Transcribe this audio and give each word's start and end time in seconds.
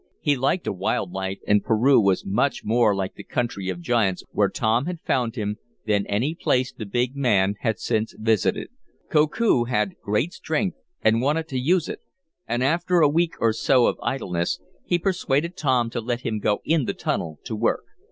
He 0.19 0.35
liked 0.35 0.65
a 0.65 0.73
wild 0.73 1.11
life 1.11 1.37
and 1.47 1.63
Peru 1.63 1.99
was 2.01 2.25
much 2.25 2.63
more 2.63 2.95
like 2.95 3.13
the 3.13 3.23
country 3.23 3.69
of 3.69 3.81
giants 3.81 4.23
where 4.31 4.49
Tom 4.49 4.87
had 4.87 4.99
found 5.01 5.35
him, 5.35 5.57
than 5.85 6.07
any 6.07 6.33
place 6.33 6.73
the 6.73 6.87
big 6.87 7.15
man 7.15 7.53
had 7.59 7.77
since 7.77 8.15
visited. 8.17 8.69
Koku 9.11 9.65
had 9.65 9.93
great 10.03 10.33
strength 10.33 10.75
and 11.03 11.21
wanted 11.21 11.47
to 11.49 11.59
use 11.59 11.87
it, 11.87 11.99
and 12.47 12.63
after 12.63 13.01
a 13.01 13.07
week 13.07 13.35
or 13.39 13.53
so 13.53 13.85
of 13.85 13.99
idleness 14.01 14.59
he 14.87 14.97
persuaded 14.97 15.55
Tom 15.55 15.91
to 15.91 16.01
let 16.01 16.21
him 16.21 16.39
go 16.39 16.61
in 16.65 16.85
the 16.85 16.95
tunnel 16.95 17.37
to 17.43 17.55
work. 17.55 17.83